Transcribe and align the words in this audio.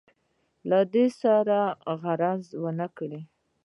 له 0.69 0.77
دوی 0.93 1.07
سره 1.21 1.57
چا 1.73 1.93
غرض 2.03 2.45
ونه 2.63 2.87
کړ. 2.97 3.11